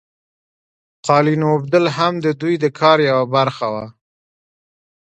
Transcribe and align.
قالین 1.07 1.41
اوبدل 1.51 1.85
هم 1.97 2.13
د 2.25 2.27
دوی 2.41 2.55
د 2.63 2.65
کار 2.79 2.97
یوه 3.09 3.25
برخه 3.35 3.67
وه. 3.73 3.85